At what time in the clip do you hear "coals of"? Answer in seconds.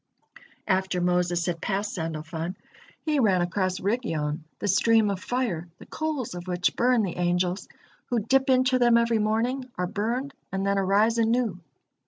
5.85-6.47